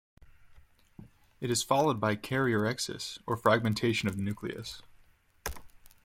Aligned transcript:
It 1.39 1.51
is 1.51 1.61
followed 1.61 1.99
by 1.99 2.15
karyorrhexis, 2.15 3.19
or 3.27 3.37
fragmentation 3.37 4.09
of 4.09 4.17
the 4.17 4.23
nucleus. 4.23 4.81